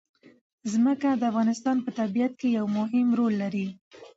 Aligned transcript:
ځمکه 0.71 1.09
د 1.15 1.21
افغانستان 1.31 1.77
په 1.85 1.91
طبیعت 1.99 2.33
کې 2.39 2.47
یو 2.57 2.65
مهم 2.77 3.07
رول 3.19 3.33
لري. 3.43 3.67